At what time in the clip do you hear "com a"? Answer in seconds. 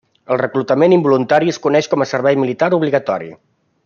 1.93-2.11